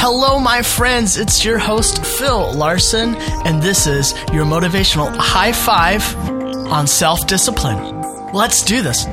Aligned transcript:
Hello, 0.00 0.38
my 0.38 0.62
friends. 0.62 1.16
It's 1.18 1.44
your 1.44 1.58
host, 1.58 2.04
Phil 2.06 2.52
Larson, 2.54 3.16
and 3.16 3.60
this 3.60 3.88
is 3.88 4.12
your 4.32 4.44
motivational 4.44 5.14
high 5.16 5.52
five 5.52 6.02
on 6.70 6.86
self 6.86 7.26
discipline. 7.26 8.00
Let's 8.32 8.62
do 8.62 8.80
this. 8.80 9.06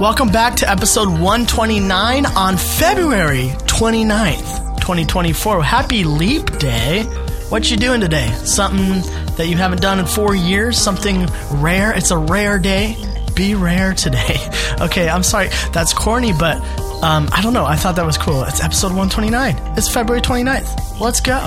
Welcome 0.00 0.30
back 0.30 0.56
to 0.56 0.70
episode 0.70 1.08
129 1.08 2.24
on 2.24 2.56
February 2.56 3.48
29th, 3.66 4.80
2024. 4.80 5.62
Happy 5.62 6.04
Leap 6.04 6.46
Day. 6.58 7.02
What 7.50 7.70
you 7.70 7.76
doing 7.76 8.00
today? 8.00 8.28
Something 8.44 9.02
that 9.36 9.46
you 9.48 9.56
haven't 9.56 9.82
done 9.82 9.98
in 9.98 10.06
four 10.06 10.34
years? 10.34 10.78
Something 10.78 11.26
rare? 11.50 11.94
It's 11.94 12.10
a 12.12 12.18
rare 12.18 12.58
day. 12.58 12.96
Be 13.34 13.54
rare 13.54 13.92
today. 13.94 14.36
Okay, 14.78 15.08
I'm 15.08 15.24
sorry. 15.24 15.48
That's 15.72 15.92
corny, 15.92 16.32
but 16.32 16.62
um, 17.02 17.28
I 17.32 17.40
don't 17.42 17.52
know. 17.52 17.64
I 17.64 17.76
thought 17.76 17.96
that 17.96 18.06
was 18.06 18.18
cool. 18.18 18.42
It's 18.44 18.62
episode 18.62 18.88
129. 18.88 19.56
It's 19.76 19.88
February 19.88 20.20
29th. 20.20 21.00
Let's 21.00 21.20
go. 21.20 21.38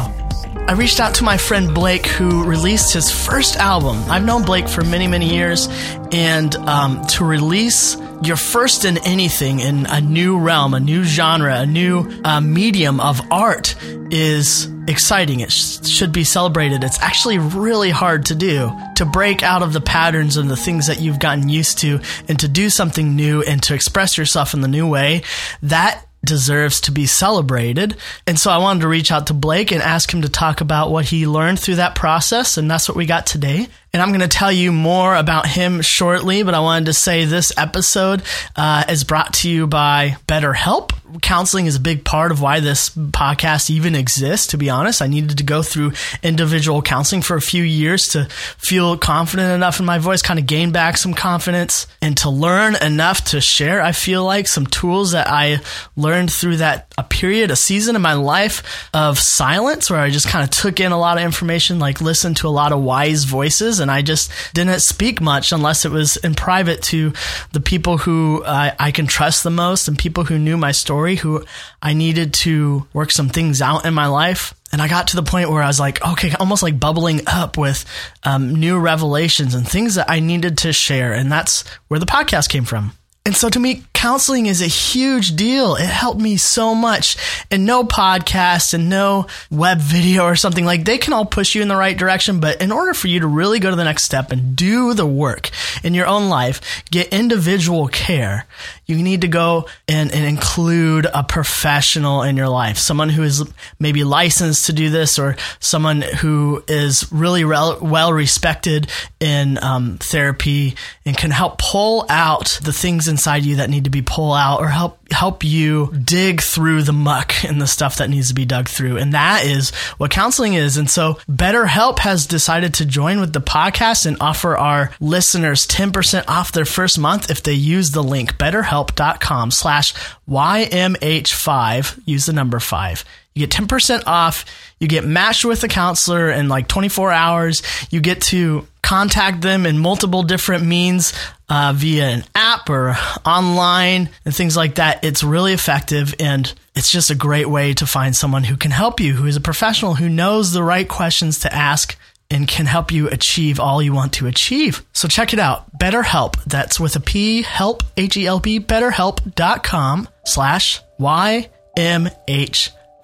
I 0.67 0.73
reached 0.73 0.99
out 0.99 1.15
to 1.15 1.23
my 1.23 1.37
friend 1.37 1.73
Blake, 1.73 2.05
who 2.05 2.45
released 2.45 2.93
his 2.93 3.11
first 3.11 3.57
album. 3.57 3.97
I've 4.09 4.23
known 4.23 4.43
Blake 4.43 4.69
for 4.69 4.83
many, 4.83 5.07
many 5.07 5.33
years, 5.33 5.67
and 6.13 6.55
um, 6.55 7.05
to 7.07 7.25
release 7.25 7.97
your 8.23 8.37
first 8.37 8.85
in 8.85 8.97
anything 8.99 9.59
in 9.59 9.85
a 9.87 9.99
new 9.99 10.39
realm, 10.39 10.73
a 10.73 10.79
new 10.79 11.03
genre, 11.03 11.59
a 11.59 11.65
new 11.65 12.09
uh, 12.23 12.39
medium 12.39 13.01
of 13.01 13.19
art 13.31 13.75
is 14.11 14.70
exciting. 14.87 15.39
It 15.39 15.51
sh- 15.51 15.87
should 15.87 16.11
be 16.11 16.23
celebrated. 16.23 16.83
It's 16.83 16.99
actually 17.01 17.37
really 17.37 17.89
hard 17.89 18.25
to 18.27 18.35
do 18.35 18.71
to 18.95 19.05
break 19.05 19.43
out 19.43 19.63
of 19.63 19.73
the 19.73 19.81
patterns 19.81 20.37
and 20.37 20.49
the 20.49 20.55
things 20.55 20.87
that 20.87 21.01
you've 21.01 21.19
gotten 21.19 21.49
used 21.49 21.79
to 21.79 21.99
and 22.27 22.39
to 22.39 22.47
do 22.47 22.69
something 22.69 23.15
new 23.15 23.41
and 23.43 23.61
to 23.63 23.73
express 23.73 24.17
yourself 24.17 24.53
in 24.53 24.61
the 24.61 24.67
new 24.67 24.87
way. 24.87 25.23
That 25.61 26.05
deserves 26.23 26.81
to 26.81 26.91
be 26.91 27.05
celebrated. 27.05 27.95
And 28.27 28.39
so 28.39 28.51
I 28.51 28.59
wanted 28.59 28.81
to 28.81 28.87
reach 28.87 29.11
out 29.11 29.27
to 29.27 29.33
Blake 29.33 29.71
and 29.71 29.81
ask 29.81 30.13
him 30.13 30.21
to 30.21 30.29
talk 30.29 30.61
about 30.61 30.91
what 30.91 31.05
he 31.05 31.25
learned 31.25 31.59
through 31.59 31.75
that 31.75 31.95
process. 31.95 32.57
And 32.57 32.69
that's 32.69 32.87
what 32.87 32.97
we 32.97 33.05
got 33.05 33.25
today. 33.25 33.67
And 33.93 34.01
I'm 34.01 34.09
going 34.09 34.21
to 34.21 34.29
tell 34.29 34.53
you 34.53 34.71
more 34.71 35.13
about 35.13 35.45
him 35.45 35.81
shortly, 35.81 36.43
but 36.43 36.53
I 36.53 36.61
wanted 36.61 36.85
to 36.85 36.93
say 36.93 37.25
this 37.25 37.51
episode 37.57 38.23
uh, 38.55 38.85
is 38.87 39.03
brought 39.03 39.33
to 39.35 39.49
you 39.49 39.67
by 39.67 40.15
BetterHelp. 40.27 40.93
Counseling 41.21 41.65
is 41.65 41.75
a 41.75 41.81
big 41.81 42.05
part 42.05 42.31
of 42.31 42.41
why 42.41 42.61
this 42.61 42.91
podcast 42.91 43.69
even 43.69 43.95
exists, 43.95 44.47
to 44.47 44.57
be 44.57 44.69
honest. 44.69 45.01
I 45.01 45.07
needed 45.07 45.39
to 45.39 45.43
go 45.43 45.61
through 45.61 45.91
individual 46.23 46.81
counseling 46.81 47.21
for 47.21 47.35
a 47.35 47.41
few 47.41 47.63
years 47.63 48.07
to 48.09 48.29
feel 48.57 48.95
confident 48.97 49.51
enough 49.51 49.81
in 49.81 49.85
my 49.85 49.97
voice, 49.97 50.21
kind 50.21 50.39
of 50.39 50.45
gain 50.45 50.71
back 50.71 50.95
some 50.95 51.13
confidence, 51.13 51.85
and 52.01 52.15
to 52.19 52.29
learn 52.29 52.77
enough 52.77 53.25
to 53.25 53.41
share, 53.41 53.81
I 53.81 53.91
feel 53.91 54.23
like, 54.23 54.47
some 54.47 54.65
tools 54.65 55.11
that 55.11 55.27
I 55.27 55.59
learned 55.97 56.31
through 56.31 56.57
that 56.57 56.93
a 56.97 57.03
period, 57.03 57.51
a 57.51 57.57
season 57.57 57.97
in 57.97 58.01
my 58.01 58.13
life 58.13 58.89
of 58.93 59.19
silence 59.19 59.89
where 59.89 59.99
I 59.99 60.11
just 60.11 60.29
kind 60.29 60.45
of 60.45 60.49
took 60.49 60.79
in 60.79 60.93
a 60.93 60.99
lot 60.99 61.17
of 61.17 61.25
information, 61.25 61.77
like 61.77 61.99
listened 61.99 62.37
to 62.37 62.47
a 62.47 62.49
lot 62.49 62.71
of 62.71 62.81
wise 62.81 63.25
voices 63.25 63.80
and 63.81 63.91
I 63.91 64.01
just 64.01 64.31
didn't 64.53 64.79
speak 64.81 65.19
much 65.19 65.51
unless 65.51 65.85
it 65.85 65.91
was 65.91 66.17
in 66.17 66.35
private 66.35 66.81
to 66.83 67.13
the 67.51 67.59
people 67.59 67.97
who 67.97 68.43
I, 68.45 68.73
I 68.79 68.91
can 68.91 69.07
trust 69.07 69.43
the 69.43 69.49
most 69.49 69.87
and 69.87 69.97
people 69.97 70.23
who 70.23 70.39
knew 70.39 70.57
my 70.57 70.71
story, 70.71 71.15
who 71.15 71.43
I 71.81 71.93
needed 71.93 72.33
to 72.35 72.87
work 72.93 73.11
some 73.11 73.29
things 73.29 73.61
out 73.61 73.85
in 73.85 73.93
my 73.93 74.07
life. 74.07 74.53
And 74.71 74.81
I 74.81 74.87
got 74.87 75.07
to 75.07 75.17
the 75.17 75.23
point 75.23 75.49
where 75.49 75.61
I 75.61 75.67
was 75.67 75.79
like, 75.79 76.05
okay, 76.05 76.31
almost 76.39 76.63
like 76.63 76.79
bubbling 76.79 77.21
up 77.27 77.57
with 77.57 77.83
um, 78.23 78.55
new 78.55 78.79
revelations 78.79 79.53
and 79.53 79.67
things 79.67 79.95
that 79.95 80.09
I 80.09 80.21
needed 80.21 80.59
to 80.59 80.71
share. 80.71 81.11
And 81.11 81.29
that's 81.31 81.67
where 81.89 81.99
the 81.99 82.05
podcast 82.05 82.47
came 82.47 82.63
from. 82.63 82.93
And 83.25 83.35
so 83.35 83.49
to 83.49 83.59
me, 83.59 83.83
counseling 84.01 84.47
is 84.47 84.63
a 84.63 84.67
huge 84.67 85.35
deal. 85.35 85.75
It 85.75 85.85
helped 85.85 86.19
me 86.19 86.35
so 86.35 86.73
much. 86.73 87.15
And 87.51 87.67
no 87.67 87.83
podcast 87.83 88.73
and 88.73 88.89
no 88.89 89.27
web 89.51 89.77
video 89.77 90.23
or 90.23 90.35
something 90.35 90.65
like 90.65 90.85
they 90.85 90.97
can 90.97 91.13
all 91.13 91.23
push 91.23 91.53
you 91.53 91.61
in 91.61 91.67
the 91.67 91.75
right 91.75 91.95
direction. 91.95 92.39
But 92.39 92.63
in 92.63 92.71
order 92.71 92.95
for 92.95 93.09
you 93.09 93.19
to 93.19 93.27
really 93.27 93.59
go 93.59 93.69
to 93.69 93.75
the 93.75 93.83
next 93.83 94.03
step 94.03 94.31
and 94.31 94.55
do 94.55 94.95
the 94.95 95.05
work 95.05 95.51
in 95.83 95.93
your 95.93 96.07
own 96.07 96.29
life, 96.29 96.83
get 96.89 97.13
individual 97.13 97.89
care, 97.89 98.47
you 98.87 99.03
need 99.03 99.21
to 99.21 99.27
go 99.27 99.67
and, 99.87 100.11
and 100.11 100.25
include 100.25 101.05
a 101.13 101.23
professional 101.23 102.23
in 102.23 102.37
your 102.37 102.49
life, 102.49 102.79
someone 102.79 103.09
who 103.09 103.21
is 103.21 103.47
maybe 103.79 104.03
licensed 104.03 104.65
to 104.65 104.73
do 104.73 104.89
this 104.89 105.19
or 105.19 105.35
someone 105.59 106.01
who 106.01 106.63
is 106.67 107.07
really 107.11 107.43
re- 107.43 107.77
well 107.79 108.11
respected 108.11 108.89
in 109.19 109.63
um, 109.63 109.97
therapy 109.99 110.75
and 111.05 111.15
can 111.15 111.29
help 111.29 111.59
pull 111.59 112.03
out 112.09 112.59
the 112.63 112.73
things 112.73 113.07
inside 113.07 113.45
you 113.45 113.57
that 113.57 113.69
need 113.69 113.83
to 113.83 113.90
be 113.91 114.01
pulled 114.01 114.35
out 114.35 114.59
or 114.59 114.69
help 114.69 114.97
help 115.11 115.43
you 115.43 115.91
dig 115.91 116.41
through 116.41 116.83
the 116.83 116.93
muck 116.93 117.43
and 117.43 117.61
the 117.61 117.67
stuff 117.67 117.97
that 117.97 118.09
needs 118.09 118.29
to 118.29 118.33
be 118.33 118.45
dug 118.45 118.69
through. 118.69 118.97
And 118.97 119.13
that 119.13 119.45
is 119.45 119.71
what 119.97 120.11
counseling 120.11 120.53
is. 120.53 120.77
And 120.77 120.89
so 120.89 121.15
BetterHelp 121.29 121.99
has 121.99 122.25
decided 122.25 122.73
to 122.75 122.85
join 122.85 123.19
with 123.19 123.33
the 123.33 123.41
podcast 123.41 124.05
and 124.05 124.17
offer 124.21 124.57
our 124.57 124.91
listeners 124.99 125.67
10% 125.67 126.23
off 126.27 126.51
their 126.53 126.65
first 126.65 126.97
month 126.97 127.29
if 127.29 127.43
they 127.43 127.53
use 127.53 127.91
the 127.91 128.03
link 128.03 128.37
betterhelp.com 128.37 129.51
slash 129.51 129.93
YMH5. 130.29 132.01
Use 132.05 132.25
the 132.25 132.33
number 132.33 132.59
five. 132.59 133.03
You 133.33 133.47
get 133.47 133.67
10% 133.67 134.03
off. 134.07 134.45
You 134.79 134.87
get 134.87 135.05
matched 135.05 135.45
with 135.45 135.63
a 135.63 135.67
counselor 135.67 136.31
in 136.31 136.49
like 136.49 136.67
24 136.67 137.11
hours. 137.11 137.63
You 137.89 138.01
get 138.01 138.21
to 138.23 138.67
contact 138.81 139.41
them 139.41 139.65
in 139.65 139.77
multiple 139.77 140.23
different 140.23 140.65
means 140.65 141.13
uh, 141.47 141.71
via 141.73 142.09
an 142.09 142.23
app 142.35 142.69
or 142.69 142.95
online 143.25 144.09
and 144.25 144.35
things 144.35 144.57
like 144.57 144.75
that. 144.75 145.03
It's 145.03 145.23
really 145.23 145.53
effective 145.53 146.13
and 146.19 146.51
it's 146.75 146.91
just 146.91 147.09
a 147.09 147.15
great 147.15 147.49
way 147.49 147.73
to 147.75 147.85
find 147.85 148.15
someone 148.15 148.43
who 148.43 148.57
can 148.57 148.71
help 148.71 148.99
you, 148.99 149.13
who 149.13 149.27
is 149.27 149.37
a 149.37 149.41
professional, 149.41 149.95
who 149.95 150.09
knows 150.09 150.51
the 150.51 150.63
right 150.63 150.87
questions 150.87 151.39
to 151.39 151.53
ask 151.53 151.97
and 152.29 152.47
can 152.47 152.65
help 152.65 152.91
you 152.91 153.09
achieve 153.09 153.59
all 153.59 153.81
you 153.81 153.93
want 153.93 154.13
to 154.13 154.27
achieve. 154.27 154.85
So 154.93 155.07
check 155.07 155.33
it 155.33 155.39
out. 155.39 155.77
BetterHelp. 155.77 156.41
That's 156.45 156.79
with 156.79 156.95
a 156.95 157.01
P, 157.01 157.43
help, 157.43 157.83
H-E-L-P, 157.97 158.61
betterhelp.com 158.61 160.09
slash 160.25 160.81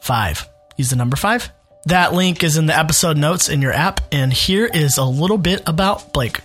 YMH5. 0.07 0.47
Use 0.77 0.89
the 0.89 0.95
number 0.95 1.15
five. 1.15 1.51
That 1.85 2.13
link 2.13 2.43
is 2.43 2.57
in 2.57 2.65
the 2.65 2.77
episode 2.77 3.17
notes 3.17 3.49
in 3.49 3.61
your 3.61 3.73
app. 3.73 4.01
And 4.11 4.31
here 4.31 4.65
is 4.65 4.97
a 4.97 5.05
little 5.05 5.37
bit 5.37 5.63
about 5.67 6.13
Blake. 6.13 6.41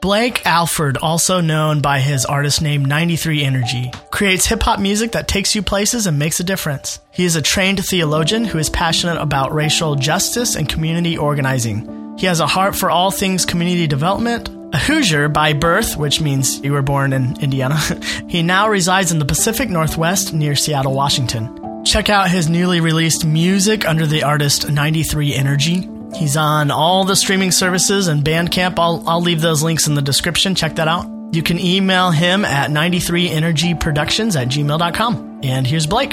Blake 0.00 0.46
Alford, 0.46 0.96
also 0.96 1.42
known 1.42 1.82
by 1.82 2.00
his 2.00 2.24
artist 2.24 2.62
name 2.62 2.86
93 2.86 3.44
Energy, 3.44 3.90
creates 4.10 4.46
hip 4.46 4.62
hop 4.62 4.80
music 4.80 5.12
that 5.12 5.28
takes 5.28 5.54
you 5.54 5.60
places 5.60 6.06
and 6.06 6.18
makes 6.18 6.40
a 6.40 6.44
difference. 6.44 7.00
He 7.10 7.26
is 7.26 7.36
a 7.36 7.42
trained 7.42 7.84
theologian 7.84 8.44
who 8.44 8.58
is 8.58 8.70
passionate 8.70 9.20
about 9.20 9.52
racial 9.52 9.96
justice 9.96 10.56
and 10.56 10.66
community 10.66 11.18
organizing. 11.18 12.16
He 12.18 12.24
has 12.26 12.40
a 12.40 12.46
heart 12.46 12.74
for 12.74 12.90
all 12.90 13.10
things 13.10 13.44
community 13.44 13.86
development. 13.86 14.48
A 14.72 14.78
Hoosier 14.78 15.28
by 15.28 15.52
birth, 15.52 15.96
which 15.96 16.20
means 16.20 16.60
you 16.60 16.72
were 16.72 16.80
born 16.80 17.12
in 17.12 17.38
Indiana, 17.42 17.76
he 18.28 18.42
now 18.42 18.70
resides 18.70 19.12
in 19.12 19.18
the 19.18 19.24
Pacific 19.26 19.68
Northwest 19.68 20.32
near 20.32 20.56
Seattle, 20.56 20.94
Washington. 20.94 21.59
Check 21.90 22.08
out 22.08 22.30
his 22.30 22.48
newly 22.48 22.80
released 22.80 23.24
music 23.24 23.84
under 23.84 24.06
the 24.06 24.22
artist 24.22 24.70
93 24.70 25.34
Energy. 25.34 25.88
He's 26.16 26.36
on 26.36 26.70
all 26.70 27.04
the 27.04 27.16
streaming 27.16 27.50
services 27.50 28.06
and 28.06 28.22
Bandcamp. 28.22 28.78
I'll, 28.78 29.02
I'll 29.08 29.20
leave 29.20 29.40
those 29.40 29.64
links 29.64 29.88
in 29.88 29.96
the 29.96 30.00
description. 30.00 30.54
Check 30.54 30.76
that 30.76 30.86
out. 30.86 31.10
You 31.32 31.42
can 31.42 31.58
email 31.58 32.12
him 32.12 32.44
at 32.44 32.70
93energyproductions 32.70 34.40
at 34.40 34.46
gmail.com. 34.46 35.40
And 35.42 35.66
here's 35.66 35.88
Blake. 35.88 36.12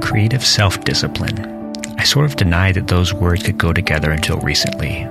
Creative 0.00 0.46
self 0.46 0.84
discipline. 0.84 1.74
I 1.98 2.04
sort 2.04 2.26
of 2.26 2.36
denied 2.36 2.76
that 2.76 2.86
those 2.86 3.12
words 3.12 3.42
could 3.42 3.58
go 3.58 3.72
together 3.72 4.12
until 4.12 4.38
recently. 4.38 5.08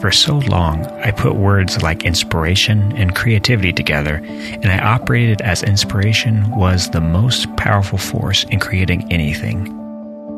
For 0.00 0.10
so 0.10 0.38
long, 0.38 0.86
I 1.04 1.10
put 1.10 1.34
words 1.34 1.82
like 1.82 2.06
inspiration 2.06 2.96
and 2.96 3.14
creativity 3.14 3.70
together, 3.70 4.14
and 4.24 4.66
I 4.66 4.78
operated 4.78 5.42
as 5.42 5.62
inspiration 5.62 6.50
was 6.52 6.88
the 6.88 7.02
most 7.02 7.54
powerful 7.56 7.98
force 7.98 8.44
in 8.44 8.60
creating 8.60 9.12
anything. 9.12 9.66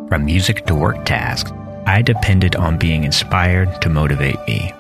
From 0.09 0.25
music 0.25 0.67
to 0.67 0.75
work 0.75 1.05
tasks, 1.05 1.53
I 1.87 2.03
depended 2.03 2.57
on 2.57 2.77
being 2.77 3.05
inspired 3.05 3.81
to 3.83 3.89
motivate 3.89 4.45
me. 4.49 4.73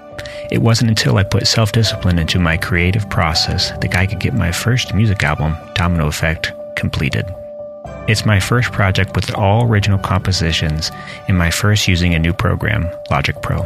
It 0.50 0.62
wasn't 0.62 0.90
until 0.90 1.16
I 1.16 1.22
put 1.22 1.46
self 1.46 1.70
discipline 1.70 2.18
into 2.18 2.40
my 2.40 2.56
creative 2.56 3.08
process 3.08 3.70
that 3.70 3.94
I 3.94 4.06
could 4.06 4.18
get 4.18 4.34
my 4.34 4.50
first 4.50 4.94
music 4.94 5.22
album, 5.22 5.56
Domino 5.74 6.08
Effect, 6.08 6.50
completed. 6.74 7.32
It's 8.08 8.26
my 8.26 8.40
first 8.40 8.72
project 8.72 9.14
with 9.14 9.32
all 9.36 9.64
original 9.64 10.00
compositions 10.00 10.90
and 11.28 11.38
my 11.38 11.52
first 11.52 11.86
using 11.86 12.14
a 12.14 12.18
new 12.18 12.32
program, 12.32 12.90
Logic 13.12 13.40
Pro. 13.42 13.64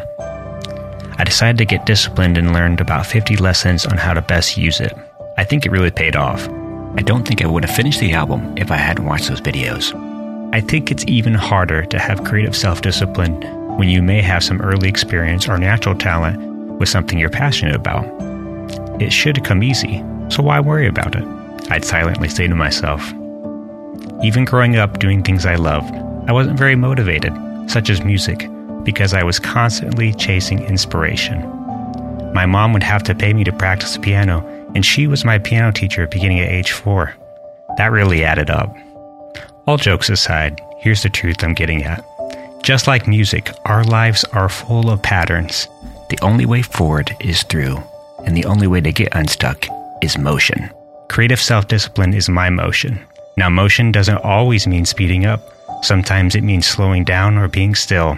I 1.19 1.25
decided 1.25 1.57
to 1.59 1.65
get 1.65 1.87
disciplined 1.87 2.37
and 2.37 2.53
learned 2.53 2.81
about 2.81 3.07
50 3.07 3.37
lessons 3.37 3.87
on 3.87 3.97
how 3.97 4.13
to 4.13 4.21
best 4.21 4.59
use 4.59 4.81
it. 4.81 4.93
I 5.39 5.45
think 5.45 5.65
it 5.65 5.73
really 5.73 5.91
paid 5.91 6.15
off. 6.15 6.47
I 6.97 7.03
don't 7.03 7.27
think 7.27 7.43
I 7.43 7.47
would 7.47 7.65
have 7.65 7.75
finished 7.75 8.01
the 8.01 8.13
album 8.13 8.57
if 8.59 8.71
I 8.71 8.77
hadn't 8.77 9.07
watched 9.07 9.29
those 9.29 9.41
videos. 9.41 9.95
I 10.55 10.61
think 10.61 10.91
it's 10.91 11.05
even 11.07 11.35
harder 11.35 11.85
to 11.87 11.99
have 11.99 12.25
creative 12.25 12.57
self 12.57 12.83
discipline 12.83 13.41
when 13.79 13.89
you 13.89 14.03
may 14.03 14.21
have 14.23 14.45
some 14.45 14.61
early 14.61 14.89
experience 14.89 15.49
or 15.49 15.59
natural 15.59 15.95
talent 15.95 16.39
with 16.79 16.89
something 16.89 17.19
you're 17.19 17.31
passionate 17.31 17.75
about. 17.75 18.05
It 19.01 19.12
should 19.12 19.45
come 19.45 19.62
easy, 19.62 20.05
so 20.29 20.43
why 20.43 20.61
worry 20.61 20.87
about 20.87 21.17
it? 21.17 21.25
I'd 21.71 21.85
silently 21.85 22.29
say 22.29 22.47
to 22.47 22.55
myself. 22.55 23.12
Even 24.23 24.45
growing 24.45 24.77
up 24.77 24.99
doing 24.99 25.23
things 25.23 25.47
I 25.47 25.57
loved, 25.57 25.95
I 26.29 26.33
wasn't 26.33 26.59
very 26.59 26.77
motivated, 26.77 27.35
such 27.71 27.91
as 27.91 28.03
music, 28.03 28.49
because 28.87 29.12
I 29.12 29.23
was 29.25 29.38
constantly 29.38 30.15
chasing 30.15 30.62
inspiration. 30.65 31.43
My 32.33 32.47
mom 32.47 32.73
would 32.73 32.83
have 32.83 33.03
to 33.03 33.15
pay 33.15 33.35
me 33.35 33.44
to 33.44 33.53
practice 33.53 33.99
piano, 33.99 34.47
and 34.75 34.87
she 34.87 35.06
was 35.06 35.25
my 35.25 35.38
piano 35.38 35.73
teacher 35.73 36.06
beginning 36.06 36.41
at 36.41 36.50
age 36.50 36.73
four. 36.73 37.15
That 37.77 37.93
really 37.93 38.25
added 38.25 38.49
up. 38.49 38.75
All 39.67 39.77
jokes 39.77 40.09
aside, 40.09 40.61
here's 40.79 41.03
the 41.03 41.11
truth 41.11 41.43
I'm 41.43 41.53
getting 41.53 41.83
at. 41.83 42.03
Just 42.62 42.87
like 42.87 43.09
music, 43.09 43.50
our 43.65 43.85
lives 43.85 44.25
are 44.33 44.49
full 44.49 44.91
of 44.91 45.03
patterns. 45.03 45.67
The 46.09 46.19
only 46.23 46.47
way 46.47 46.62
forward 46.62 47.15
is 47.21 47.43
through, 47.43 47.83
and 48.25 48.37
the 48.37 48.44
only 48.44 48.69
way 48.69 48.81
to 48.81 48.93
get 48.93 49.15
unstuck 49.15 49.67
is 50.00 50.17
motion. 50.17 50.71
Creative 51.09 51.41
self 51.41 51.67
discipline 51.69 52.15
is 52.15 52.29
my 52.29 52.50
motion. 52.50 53.00
Now, 53.37 53.49
motion 53.50 53.93
doesn't 53.93 54.19
always 54.19 54.67
mean 54.67 54.85
speeding 54.85 55.27
up. 55.27 55.41
Sometimes 55.83 56.35
it 56.35 56.44
means 56.44 56.67
slowing 56.67 57.05
down 57.05 57.37
or 57.37 57.49
being 57.49 57.75
still. 57.75 58.17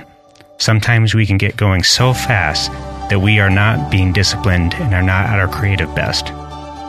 Sometimes 0.60 1.14
we 1.14 1.24
can 1.24 1.38
get 1.38 1.56
going 1.56 1.84
so 1.84 2.12
fast 2.12 2.72
that 3.10 3.20
we 3.22 3.38
are 3.38 3.48
not 3.48 3.92
being 3.92 4.12
disciplined 4.12 4.74
and 4.74 4.92
are 4.92 5.02
not 5.02 5.26
at 5.26 5.38
our 5.38 5.46
creative 5.46 5.94
best. 5.94 6.32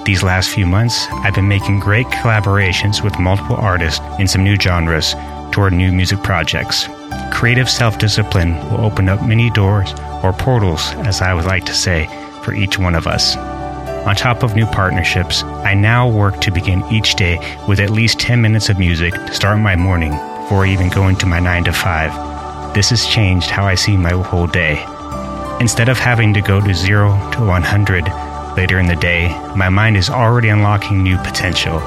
These 0.06 0.24
last 0.24 0.50
few 0.50 0.66
months, 0.66 1.06
I've 1.12 1.36
been 1.36 1.48
making 1.48 1.80
great 1.80 2.08
collaborations 2.08 3.04
with 3.04 3.20
multiple 3.20 3.58
artists 3.58 4.02
in 4.18 4.28
some 4.28 4.44
new 4.44 4.56
genres 4.56 5.14
toward 5.52 5.74
new 5.74 5.92
music 5.92 6.24
projects. 6.24 6.88
Creative 7.32 7.70
self 7.70 8.00
discipline 8.00 8.56
will 8.72 8.84
open 8.84 9.08
up 9.08 9.22
many 9.22 9.52
doors, 9.52 9.94
or 10.24 10.34
portals, 10.34 10.92
as 11.06 11.22
I 11.22 11.36
would 11.36 11.46
like 11.46 11.66
to 11.66 11.74
say, 11.76 12.08
for 12.44 12.56
each 12.56 12.80
one 12.80 12.96
of 12.96 13.06
us. 13.06 13.38
On 13.38 14.16
top 14.16 14.42
of 14.42 14.56
new 14.56 14.66
partnerships, 14.66 15.44
I 15.44 15.76
now 15.76 16.10
work 16.10 16.42
to 16.42 16.52
begin 16.52 16.84
each 16.92 17.14
day 17.16 17.38
with 17.68 17.80
at 17.80 17.92
least 17.92 18.20
10 18.20 18.42
minutes 18.42 18.70
of 18.70 18.80
music 18.80 19.14
to 19.14 19.34
start 19.36 19.60
my 19.60 19.76
morning 19.76 20.12
before 20.42 20.66
even 20.66 20.90
going 20.90 21.18
to 21.18 21.28
my 21.28 21.40
9 21.40 21.66
to 21.66 21.72
5. 21.72 22.29
This 22.74 22.92
has 22.92 23.06
changed 23.06 23.50
how 23.50 23.66
I 23.66 23.76
see 23.76 23.98
my 23.98 24.12
whole 24.12 24.48
day. 24.48 24.86
Instead 25.60 25.90
of 25.90 25.98
having 25.98 26.34
to 26.34 26.42
go 26.42 26.62
to 26.62 26.74
0 26.74 27.10
to 27.34 27.46
100 27.46 28.56
later 28.56 28.80
in 28.80 28.88
the 28.88 28.96
day, 28.96 29.30
my 29.56 29.70
mind 29.70 29.98
is 29.98 30.10
already 30.10 30.50
unlocking 30.50 31.04
new 31.04 31.18
potential. 31.18 31.80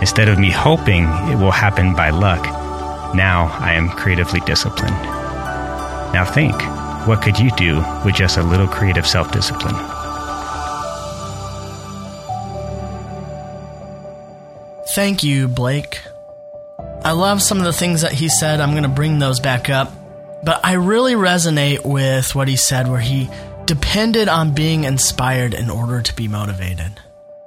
Instead 0.00 0.28
of 0.28 0.38
me 0.38 0.50
hoping 0.50 1.04
it 1.30 1.36
will 1.36 1.50
happen 1.50 1.94
by 1.94 2.10
luck, 2.10 2.44
now 3.14 3.46
I 3.60 3.72
am 3.72 3.88
creatively 3.88 4.40
disciplined. 4.40 4.94
Now 6.12 6.24
think, 6.24 6.54
what 7.06 7.22
could 7.22 7.38
you 7.38 7.50
do 7.56 7.76
with 8.04 8.14
just 8.14 8.36
a 8.36 8.42
little 8.42 8.68
creative 8.68 9.06
self 9.06 9.32
discipline? 9.32 9.74
Thank 14.94 15.22
you, 15.22 15.48
Blake. 15.48 16.00
I 17.04 17.12
love 17.12 17.42
some 17.42 17.58
of 17.58 17.64
the 17.64 17.72
things 17.72 18.00
that 18.00 18.12
he 18.12 18.28
said. 18.28 18.60
I'm 18.60 18.70
going 18.70 18.82
to 18.82 18.88
bring 18.88 19.18
those 19.18 19.40
back 19.40 19.68
up. 19.68 19.92
But 20.42 20.60
I 20.64 20.74
really 20.74 21.14
resonate 21.14 21.84
with 21.84 22.34
what 22.34 22.48
he 22.48 22.56
said, 22.56 22.88
where 22.88 23.00
he 23.00 23.28
depended 23.64 24.28
on 24.28 24.54
being 24.54 24.84
inspired 24.84 25.54
in 25.54 25.70
order 25.70 26.00
to 26.00 26.14
be 26.14 26.28
motivated. 26.28 27.00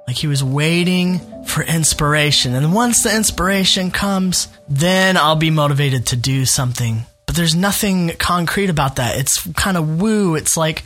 Like 0.06 0.16
he 0.16 0.26
was 0.26 0.42
waiting 0.42 1.20
for 1.44 1.62
inspiration. 1.62 2.54
And 2.54 2.74
once 2.74 3.02
the 3.02 3.14
inspiration 3.14 3.90
comes, 3.90 4.48
then 4.68 5.16
I'll 5.16 5.36
be 5.36 5.50
motivated 5.50 6.06
to 6.06 6.16
do 6.16 6.44
something. 6.44 7.06
But 7.26 7.36
there's 7.36 7.54
nothing 7.54 8.10
concrete 8.18 8.70
about 8.70 8.96
that. 8.96 9.18
It's 9.18 9.46
kind 9.52 9.76
of 9.76 10.00
woo. 10.00 10.34
It's 10.34 10.56
like, 10.56 10.82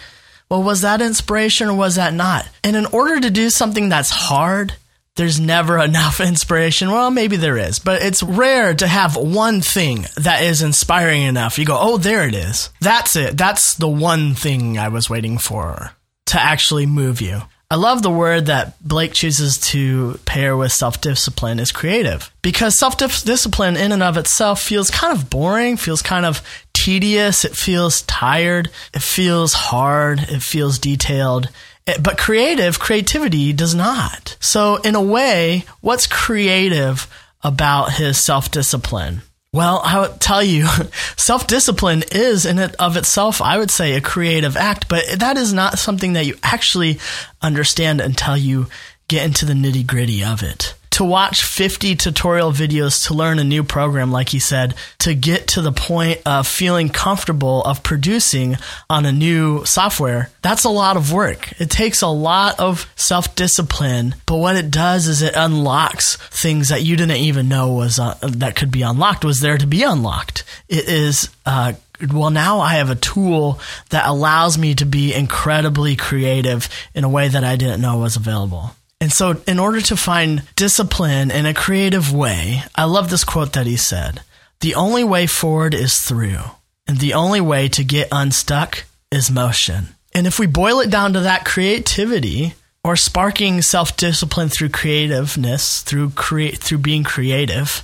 well, 0.50 0.62
was 0.62 0.82
that 0.82 1.00
inspiration 1.00 1.68
or 1.68 1.74
was 1.74 1.94
that 1.94 2.12
not? 2.12 2.46
And 2.62 2.76
in 2.76 2.86
order 2.86 3.18
to 3.18 3.30
do 3.30 3.48
something 3.48 3.88
that's 3.88 4.10
hard, 4.10 4.74
there's 5.16 5.40
never 5.40 5.78
enough 5.82 6.20
inspiration. 6.20 6.90
Well, 6.90 7.10
maybe 7.10 7.36
there 7.36 7.58
is, 7.58 7.78
but 7.78 8.02
it's 8.02 8.22
rare 8.22 8.74
to 8.74 8.86
have 8.86 9.16
one 9.16 9.60
thing 9.60 10.06
that 10.16 10.42
is 10.42 10.62
inspiring 10.62 11.22
enough. 11.22 11.58
You 11.58 11.64
go, 11.64 11.78
oh, 11.80 11.98
there 11.98 12.26
it 12.26 12.34
is. 12.34 12.70
That's 12.80 13.16
it. 13.16 13.36
That's 13.36 13.74
the 13.74 13.88
one 13.88 14.34
thing 14.34 14.78
I 14.78 14.88
was 14.88 15.10
waiting 15.10 15.38
for 15.38 15.92
to 16.26 16.40
actually 16.40 16.86
move 16.86 17.20
you. 17.20 17.42
I 17.70 17.76
love 17.76 18.02
the 18.02 18.10
word 18.10 18.46
that 18.46 18.80
Blake 18.86 19.14
chooses 19.14 19.58
to 19.70 20.20
pair 20.26 20.56
with 20.56 20.70
self 20.70 21.00
discipline 21.00 21.58
is 21.58 21.72
creative 21.72 22.30
because 22.42 22.78
self 22.78 22.96
discipline 22.98 23.76
in 23.76 23.90
and 23.90 24.02
of 24.02 24.16
itself 24.16 24.60
feels 24.60 24.90
kind 24.90 25.12
of 25.12 25.28
boring, 25.28 25.76
feels 25.76 26.02
kind 26.02 26.26
of 26.26 26.40
tedious, 26.72 27.44
it 27.44 27.56
feels 27.56 28.02
tired, 28.02 28.70
it 28.92 29.02
feels 29.02 29.54
hard, 29.54 30.20
it 30.20 30.42
feels 30.42 30.78
detailed. 30.78 31.48
But 31.86 32.16
creative, 32.16 32.78
creativity 32.78 33.52
does 33.52 33.74
not. 33.74 34.36
So, 34.40 34.76
in 34.76 34.94
a 34.94 35.02
way, 35.02 35.64
what's 35.82 36.06
creative 36.06 37.06
about 37.42 37.92
his 37.92 38.18
self 38.18 38.50
discipline? 38.50 39.20
Well, 39.52 39.82
I 39.84 40.00
would 40.00 40.18
tell 40.18 40.42
you, 40.42 40.66
self 41.16 41.46
discipline 41.46 42.02
is 42.10 42.46
in 42.46 42.58
it 42.58 42.74
of 42.76 42.96
itself, 42.96 43.42
I 43.42 43.58
would 43.58 43.70
say, 43.70 43.94
a 43.94 44.00
creative 44.00 44.56
act, 44.56 44.88
but 44.88 45.04
that 45.18 45.36
is 45.36 45.52
not 45.52 45.78
something 45.78 46.14
that 46.14 46.26
you 46.26 46.36
actually 46.42 46.98
understand 47.42 48.00
until 48.00 48.36
you 48.36 48.66
get 49.08 49.24
into 49.24 49.44
the 49.44 49.54
nitty 49.54 49.86
gritty 49.86 50.24
of 50.24 50.42
it 50.42 50.74
to 50.94 51.04
watch 51.04 51.42
50 51.42 51.96
tutorial 51.96 52.52
videos 52.52 53.08
to 53.08 53.14
learn 53.14 53.40
a 53.40 53.44
new 53.44 53.64
program, 53.64 54.12
like 54.12 54.28
he 54.28 54.38
said, 54.38 54.74
to 55.00 55.12
get 55.12 55.48
to 55.48 55.60
the 55.60 55.72
point 55.72 56.20
of 56.24 56.46
feeling 56.46 56.88
comfortable 56.88 57.64
of 57.64 57.82
producing 57.82 58.56
on 58.88 59.04
a 59.04 59.10
new 59.10 59.64
software, 59.64 60.30
that's 60.40 60.62
a 60.62 60.68
lot 60.68 60.96
of 60.96 61.12
work. 61.12 61.60
It 61.60 61.68
takes 61.68 62.00
a 62.00 62.06
lot 62.06 62.60
of 62.60 62.88
self 62.94 63.34
discipline, 63.34 64.14
but 64.24 64.36
what 64.36 64.54
it 64.54 64.70
does 64.70 65.08
is 65.08 65.20
it 65.20 65.34
unlocks 65.34 66.16
things 66.16 66.68
that 66.68 66.84
you 66.84 66.96
didn't 66.96 67.16
even 67.16 67.48
know 67.48 67.72
was 67.72 67.98
uh, 67.98 68.16
that 68.22 68.54
could 68.54 68.70
be 68.70 68.82
unlocked, 68.82 69.24
was 69.24 69.40
there 69.40 69.58
to 69.58 69.66
be 69.66 69.82
unlocked. 69.82 70.44
It 70.68 70.88
is, 70.88 71.28
uh, 71.44 71.72
well, 72.12 72.30
now 72.30 72.60
I 72.60 72.74
have 72.74 72.90
a 72.90 72.94
tool 72.94 73.58
that 73.90 74.06
allows 74.06 74.56
me 74.56 74.76
to 74.76 74.86
be 74.86 75.12
incredibly 75.12 75.96
creative 75.96 76.68
in 76.94 77.02
a 77.02 77.08
way 77.08 77.26
that 77.26 77.42
I 77.42 77.56
didn't 77.56 77.80
know 77.80 77.98
was 77.98 78.14
available. 78.14 78.76
And 79.00 79.12
so, 79.12 79.42
in 79.46 79.58
order 79.58 79.80
to 79.82 79.96
find 79.96 80.42
discipline 80.56 81.30
in 81.30 81.46
a 81.46 81.54
creative 81.54 82.12
way, 82.12 82.62
I 82.74 82.84
love 82.84 83.10
this 83.10 83.24
quote 83.24 83.52
that 83.52 83.66
he 83.66 83.76
said 83.76 84.22
The 84.60 84.74
only 84.74 85.04
way 85.04 85.26
forward 85.26 85.74
is 85.74 86.00
through, 86.00 86.40
and 86.86 86.98
the 86.98 87.14
only 87.14 87.40
way 87.40 87.68
to 87.68 87.84
get 87.84 88.08
unstuck 88.12 88.84
is 89.10 89.30
motion. 89.30 89.88
And 90.14 90.26
if 90.26 90.38
we 90.38 90.46
boil 90.46 90.80
it 90.80 90.90
down 90.90 91.12
to 91.14 91.20
that 91.20 91.44
creativity, 91.44 92.54
or 92.84 92.96
sparking 92.96 93.62
self 93.62 93.96
discipline 93.96 94.50
through 94.50 94.68
creativeness, 94.68 95.82
through 95.82 96.10
create 96.10 96.58
through 96.58 96.78
being 96.78 97.02
creative, 97.02 97.82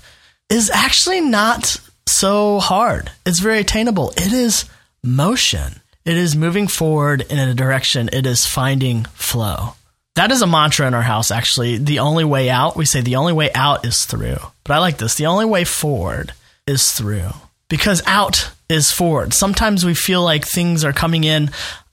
is 0.50 0.70
actually 0.70 1.23
not 1.23 1.80
so 2.06 2.61
hard. 2.61 3.11
It's 3.25 3.40
very 3.40 3.61
attainable. 3.61 4.11
It 4.11 4.32
is 4.32 4.66
motion. 5.02 5.80
It 6.04 6.16
is 6.16 6.37
moving 6.37 6.68
forward 6.68 7.23
in 7.23 7.38
a 7.38 7.54
direction. 7.54 8.11
It 8.12 8.26
is 8.26 8.46
finding 8.46 9.04
flow. 9.14 9.75
That 10.16 10.32
is 10.32 10.42
a 10.42 10.46
mantra 10.46 10.86
in 10.86 10.94
our 10.94 11.02
house, 11.02 11.30
actually. 11.30 11.78
The 11.78 12.00
only 12.00 12.24
way 12.24 12.50
out, 12.50 12.76
we 12.76 12.84
say 12.84 13.00
the 13.00 13.16
only 13.16 13.32
way 13.32 13.52
out 13.52 13.86
is 13.86 14.04
through. 14.04 14.38
But 14.64 14.74
I 14.74 14.78
like 14.78 14.98
this. 14.98 15.14
The 15.14 15.26
only 15.26 15.46
way 15.46 15.64
forward 15.64 16.32
is 16.66 16.92
through. 16.92 17.30
Because 17.68 18.02
out 18.06 18.50
is 18.68 18.90
forward. 18.90 19.32
Sometimes 19.32 19.84
we 19.84 19.94
feel 19.94 20.22
like 20.22 20.44
things 20.44 20.84
are 20.84 20.92
coming 20.92 21.24
in 21.24 21.50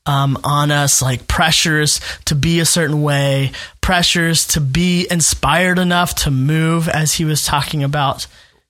um, 0.08 0.40
on 0.44 0.72
us, 0.72 1.02
like 1.02 1.28
pressures 1.28 2.00
to 2.26 2.34
be 2.34 2.60
a 2.60 2.66
certain 2.66 3.04
way, 3.04 3.52
pressures 3.82 4.48
to 4.48 4.62
be 4.62 5.06
inspired 5.12 5.78
enough 5.78 6.16
to 6.16 6.32
move, 6.32 6.88
as 6.88 7.14
he 7.14 7.26
was 7.26 7.46
talking 7.46 7.84
about. 7.84 8.26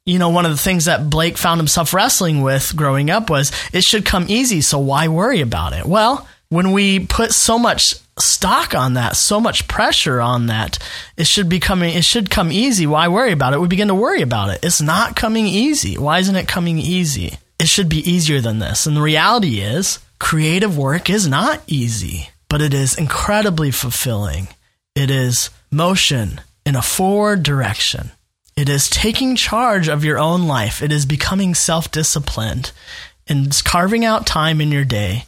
You 0.05 0.19
know, 0.19 0.29
one 0.29 0.45
of 0.45 0.51
the 0.51 0.57
things 0.57 0.85
that 0.85 1.09
Blake 1.09 1.37
found 1.37 1.59
himself 1.59 1.93
wrestling 1.93 2.41
with 2.41 2.75
growing 2.75 3.09
up 3.09 3.29
was 3.29 3.51
it 3.71 3.83
should 3.83 4.05
come 4.05 4.25
easy, 4.29 4.61
so 4.61 4.79
why 4.79 5.07
worry 5.07 5.41
about 5.41 5.73
it? 5.73 5.85
Well, 5.85 6.27
when 6.49 6.71
we 6.71 6.99
put 6.99 7.33
so 7.33 7.59
much 7.59 7.95
stock 8.19 8.73
on 8.73 8.93
that, 8.93 9.15
so 9.15 9.39
much 9.39 9.67
pressure 9.67 10.21
on 10.21 10.47
that, 10.47 10.79
it 11.17 11.27
should 11.27 11.49
be 11.49 11.59
coming, 11.59 11.95
it 11.95 12.05
should 12.05 12.29
come 12.29 12.51
easy. 12.51 12.87
Why 12.87 13.07
worry 13.07 13.31
about 13.31 13.53
it? 13.53 13.59
We 13.59 13.67
begin 13.67 13.89
to 13.89 13.95
worry 13.95 14.21
about 14.21 14.49
it. 14.49 14.63
It's 14.63 14.81
not 14.81 15.15
coming 15.15 15.45
easy. 15.47 15.97
Why 15.97 16.19
isn't 16.19 16.35
it 16.35 16.47
coming 16.47 16.79
easy? 16.79 17.37
It 17.59 17.67
should 17.67 17.89
be 17.89 18.09
easier 18.09 18.39
than 18.39 18.59
this. 18.59 18.85
And 18.85 18.95
the 18.95 19.01
reality 19.01 19.59
is, 19.59 19.99
creative 20.19 20.77
work 20.77 21.09
is 21.09 21.27
not 21.27 21.61
easy, 21.67 22.29
but 22.49 22.61
it 22.61 22.73
is 22.73 22.97
incredibly 22.97 23.71
fulfilling. 23.71 24.47
It 24.95 25.11
is 25.11 25.49
motion 25.71 26.41
in 26.65 26.75
a 26.75 26.81
forward 26.81 27.43
direction. 27.43 28.11
It 28.55 28.69
is 28.69 28.89
taking 28.89 29.35
charge 29.35 29.87
of 29.87 30.03
your 30.03 30.17
own 30.17 30.47
life. 30.47 30.81
It 30.81 30.91
is 30.91 31.05
becoming 31.05 31.53
self 31.53 31.91
disciplined 31.91 32.71
and 33.27 33.53
carving 33.63 34.05
out 34.05 34.25
time 34.25 34.61
in 34.61 34.71
your 34.71 34.85
day 34.85 35.25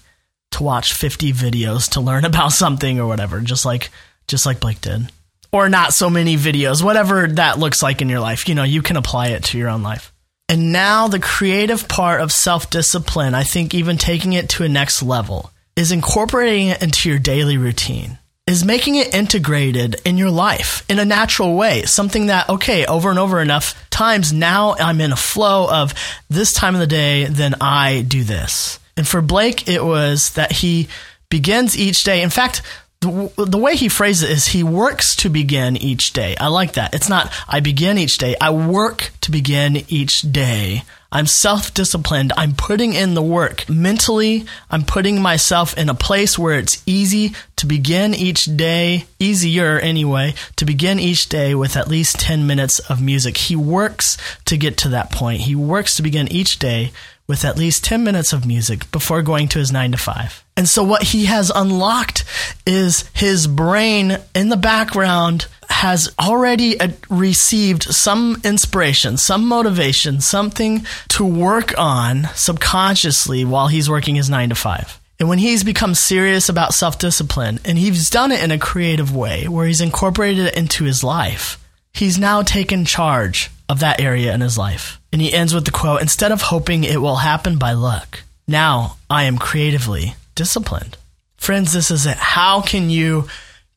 to 0.51 0.63
watch 0.63 0.93
50 0.93 1.33
videos 1.33 1.89
to 1.91 2.01
learn 2.01 2.25
about 2.31 2.51
something 2.53 2.99
or 2.99 3.07
whatever, 3.07 3.39
just 3.41 3.65
like 3.65 3.89
just 4.27 4.45
like 4.45 4.59
Blake 4.59 4.81
did. 4.81 5.11
Or 5.51 5.67
not 5.69 5.93
so 5.93 6.09
many 6.11 6.37
videos, 6.37 6.83
whatever 6.83 7.25
that 7.27 7.57
looks 7.57 7.81
like 7.81 8.01
in 8.01 8.09
your 8.09 8.19
life. 8.19 8.47
You 8.47 8.53
know, 8.55 8.63
you 8.63 8.83
can 8.83 8.97
apply 8.97 9.29
it 9.29 9.43
to 9.45 9.57
your 9.57 9.69
own 9.69 9.81
life. 9.81 10.13
And 10.47 10.71
now 10.71 11.07
the 11.07 11.19
creative 11.19 11.87
part 11.87 12.21
of 12.21 12.31
self-discipline, 12.31 13.33
I 13.35 13.43
think 13.43 13.73
even 13.73 13.97
taking 13.97 14.33
it 14.33 14.49
to 14.49 14.63
a 14.63 14.69
next 14.69 15.01
level 15.03 15.51
is 15.75 15.91
incorporating 15.91 16.67
it 16.67 16.83
into 16.83 17.09
your 17.09 17.19
daily 17.19 17.57
routine. 17.57 18.17
is 18.47 18.65
making 18.65 18.95
it 18.95 19.13
integrated 19.13 20.01
in 20.05 20.17
your 20.17 20.31
life 20.31 20.83
in 20.89 20.97
a 20.97 21.05
natural 21.05 21.55
way. 21.55 21.83
Something 21.83 22.27
that, 22.27 22.49
okay, 22.49 22.83
over 22.87 23.11
and 23.11 23.19
over 23.19 23.39
enough 23.39 23.75
times, 23.91 24.33
now 24.33 24.73
I'm 24.79 25.01
in 25.01 25.11
a 25.11 25.15
flow 25.15 25.69
of 25.69 25.93
this 26.29 26.51
time 26.51 26.73
of 26.73 26.81
the 26.81 26.87
day, 26.87 27.25
then 27.25 27.53
I 27.61 28.01
do 28.01 28.23
this. 28.23 28.78
And 28.99 29.07
for 29.07 29.21
Blake, 29.21 29.69
it 29.69 29.85
was 29.85 30.31
that 30.31 30.51
he 30.51 30.89
begins 31.29 31.79
each 31.79 32.03
day. 32.03 32.21
In 32.21 32.29
fact, 32.29 32.61
the, 32.99 33.31
the 33.37 33.57
way 33.57 33.77
he 33.77 33.87
phrases 33.87 34.23
it 34.23 34.31
is 34.31 34.47
he 34.47 34.61
works 34.61 35.15
to 35.15 35.29
begin 35.29 35.77
each 35.77 36.11
day. 36.11 36.35
I 36.35 36.47
like 36.47 36.73
that. 36.73 36.93
It's 36.93 37.07
not 37.07 37.31
I 37.47 37.61
begin 37.61 37.97
each 37.97 38.17
day. 38.17 38.35
I 38.41 38.49
work 38.49 39.11
to 39.21 39.31
begin 39.31 39.85
each 39.87 40.29
day. 40.33 40.83
I'm 41.13 41.27
self 41.27 41.73
disciplined. 41.73 42.33
I'm 42.35 42.55
putting 42.55 42.93
in 42.93 43.13
the 43.13 43.21
work. 43.21 43.69
Mentally, 43.69 44.45
I'm 44.69 44.83
putting 44.83 45.21
myself 45.21 45.77
in 45.77 45.87
a 45.87 45.95
place 45.95 46.37
where 46.37 46.59
it's 46.59 46.83
easy 46.85 47.33
to 47.55 47.65
begin 47.65 48.13
each 48.13 48.53
day, 48.57 49.05
easier 49.17 49.79
anyway, 49.79 50.33
to 50.57 50.65
begin 50.65 50.99
each 50.99 51.29
day 51.29 51.55
with 51.55 51.77
at 51.77 51.87
least 51.87 52.19
10 52.19 52.45
minutes 52.45 52.79
of 52.79 53.01
music. 53.01 53.37
He 53.37 53.55
works 53.55 54.17
to 54.43 54.57
get 54.57 54.75
to 54.79 54.89
that 54.89 55.09
point. 55.09 55.39
He 55.39 55.55
works 55.55 55.95
to 55.95 56.03
begin 56.03 56.27
each 56.27 56.59
day 56.59 56.91
with 57.29 57.45
at 57.45 57.57
least 57.59 57.83
10 57.83 58.03
minutes 58.03 58.33
of 58.33 58.47
music 58.47 58.91
before 58.91 59.21
going 59.21 59.47
to 59.47 59.59
his 59.59 59.71
9 59.71 59.91
to 59.91 59.97
5. 59.97 60.43
And 60.57 60.67
so 60.67 60.83
what 60.83 61.03
he 61.03 61.25
has 61.25 61.51
unlocked 61.53 62.25
is 62.65 63.07
his 63.13 63.45
brain 63.45 64.17
in 64.33 64.49
the 64.49 64.57
background 64.57 65.45
has 65.69 66.11
already 66.19 66.79
uh, 66.79 66.89
received 67.07 67.83
some 67.83 68.41
inspiration, 68.43 69.15
some 69.15 69.47
motivation, 69.47 70.21
something 70.21 70.87
to 71.09 71.23
work 71.23 71.77
on 71.77 72.27
subconsciously 72.33 73.45
while 73.45 73.67
he's 73.67 73.89
working 73.89 74.15
his 74.15 74.31
9 74.31 74.49
to 74.49 74.55
5. 74.55 74.99
And 75.19 75.29
when 75.29 75.37
he's 75.37 75.63
become 75.63 75.93
serious 75.93 76.49
about 76.49 76.73
self 76.73 76.97
discipline 76.97 77.59
and 77.63 77.77
he's 77.77 78.09
done 78.09 78.31
it 78.31 78.43
in 78.43 78.49
a 78.51 78.57
creative 78.57 79.15
way 79.15 79.47
where 79.47 79.67
he's 79.67 79.81
incorporated 79.81 80.47
it 80.47 80.57
into 80.57 80.85
his 80.85 81.03
life, 81.03 81.63
he's 81.93 82.17
now 82.17 82.41
taken 82.41 82.85
charge 82.85 83.51
of 83.67 83.81
that 83.81 84.01
area 84.01 84.33
in 84.33 84.41
his 84.41 84.57
life. 84.57 84.98
And 85.11 85.21
he 85.21 85.33
ends 85.33 85.53
with 85.53 85.65
the 85.65 85.71
quote 85.71 86.01
Instead 86.01 86.31
of 86.31 86.41
hoping 86.41 86.83
it 86.83 87.01
will 87.01 87.17
happen 87.17 87.57
by 87.57 87.73
luck, 87.73 88.21
now 88.47 88.97
I 89.09 89.23
am 89.23 89.37
creatively 89.37 90.15
disciplined. 90.35 90.97
Friends, 91.37 91.73
this 91.73 91.89
is 91.89 92.05
it. 92.05 92.17
How 92.17 92.61
can 92.61 92.89
you 92.89 93.27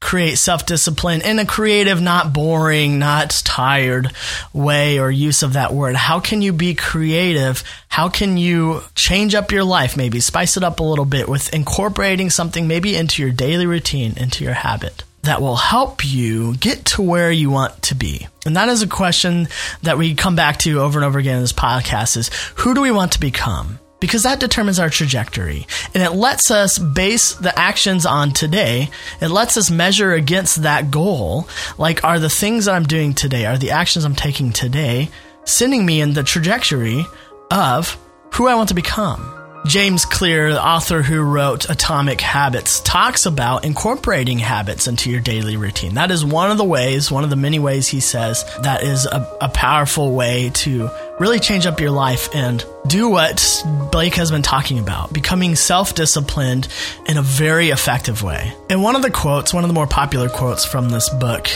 create 0.02 0.36
self 0.36 0.66
discipline 0.66 1.22
in 1.22 1.38
a 1.38 1.46
creative, 1.46 2.02
not 2.02 2.32
boring, 2.32 2.98
not 2.98 3.30
tired 3.44 4.10
way 4.52 4.98
or 4.98 5.10
use 5.10 5.42
of 5.42 5.54
that 5.54 5.72
word? 5.72 5.94
How 5.94 6.20
can 6.20 6.42
you 6.42 6.52
be 6.52 6.74
creative? 6.74 7.62
How 7.88 8.08
can 8.08 8.36
you 8.36 8.82
change 8.94 9.34
up 9.34 9.52
your 9.52 9.64
life, 9.64 9.96
maybe 9.96 10.20
spice 10.20 10.56
it 10.56 10.64
up 10.64 10.80
a 10.80 10.84
little 10.84 11.04
bit 11.04 11.28
with 11.28 11.54
incorporating 11.54 12.28
something 12.28 12.66
maybe 12.66 12.96
into 12.96 13.22
your 13.22 13.32
daily 13.32 13.66
routine, 13.66 14.14
into 14.16 14.44
your 14.44 14.54
habit? 14.54 15.04
That 15.22 15.40
will 15.40 15.56
help 15.56 16.04
you 16.04 16.56
get 16.56 16.84
to 16.84 17.02
where 17.02 17.30
you 17.30 17.50
want 17.50 17.80
to 17.82 17.94
be? 17.94 18.26
And 18.44 18.56
that 18.56 18.68
is 18.68 18.82
a 18.82 18.88
question 18.88 19.48
that 19.82 19.98
we 19.98 20.14
come 20.14 20.36
back 20.36 20.58
to 20.60 20.80
over 20.80 20.98
and 20.98 21.06
over 21.06 21.18
again 21.18 21.36
in 21.36 21.42
this 21.42 21.52
podcast 21.52 22.16
is 22.16 22.30
who 22.56 22.74
do 22.74 22.80
we 22.80 22.90
want 22.90 23.12
to 23.12 23.20
become? 23.20 23.78
Because 24.00 24.24
that 24.24 24.40
determines 24.40 24.80
our 24.80 24.90
trajectory. 24.90 25.64
And 25.94 26.02
it 26.02 26.10
lets 26.10 26.50
us 26.50 26.76
base 26.76 27.34
the 27.34 27.56
actions 27.56 28.04
on 28.04 28.32
today. 28.32 28.90
It 29.20 29.28
lets 29.28 29.56
us 29.56 29.70
measure 29.70 30.12
against 30.12 30.62
that 30.64 30.90
goal. 30.90 31.48
Like, 31.78 32.02
are 32.02 32.18
the 32.18 32.28
things 32.28 32.64
that 32.64 32.74
I'm 32.74 32.82
doing 32.82 33.14
today, 33.14 33.46
are 33.46 33.58
the 33.58 33.70
actions 33.70 34.04
I'm 34.04 34.16
taking 34.16 34.52
today, 34.52 35.08
sending 35.44 35.86
me 35.86 36.00
in 36.00 36.14
the 36.14 36.24
trajectory 36.24 37.06
of 37.52 37.96
who 38.32 38.48
I 38.48 38.56
want 38.56 38.70
to 38.70 38.74
become? 38.74 39.41
James 39.64 40.04
Clear, 40.04 40.52
the 40.52 40.64
author 40.64 41.02
who 41.02 41.20
wrote 41.20 41.70
Atomic 41.70 42.20
Habits, 42.20 42.80
talks 42.80 43.26
about 43.26 43.64
incorporating 43.64 44.40
habits 44.40 44.88
into 44.88 45.08
your 45.08 45.20
daily 45.20 45.56
routine. 45.56 45.94
That 45.94 46.10
is 46.10 46.24
one 46.24 46.50
of 46.50 46.58
the 46.58 46.64
ways, 46.64 47.12
one 47.12 47.22
of 47.22 47.30
the 47.30 47.36
many 47.36 47.60
ways 47.60 47.86
he 47.86 48.00
says 48.00 48.44
that 48.62 48.82
is 48.82 49.06
a, 49.06 49.38
a 49.40 49.48
powerful 49.48 50.14
way 50.14 50.50
to 50.54 50.90
really 51.20 51.38
change 51.38 51.66
up 51.66 51.80
your 51.80 51.92
life 51.92 52.28
and 52.34 52.64
do 52.88 53.08
what 53.08 53.64
Blake 53.92 54.16
has 54.16 54.32
been 54.32 54.42
talking 54.42 54.80
about, 54.80 55.12
becoming 55.12 55.54
self 55.54 55.94
disciplined 55.94 56.66
in 57.06 57.16
a 57.16 57.22
very 57.22 57.70
effective 57.70 58.24
way. 58.24 58.52
And 58.68 58.82
one 58.82 58.96
of 58.96 59.02
the 59.02 59.12
quotes, 59.12 59.54
one 59.54 59.62
of 59.62 59.68
the 59.68 59.74
more 59.74 59.86
popular 59.86 60.28
quotes 60.28 60.64
from 60.64 60.88
this 60.88 61.08
book, 61.08 61.48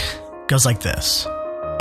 goes 0.47 0.65
like 0.65 0.79
this 0.79 1.27